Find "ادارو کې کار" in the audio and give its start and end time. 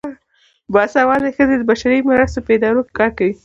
2.57-3.11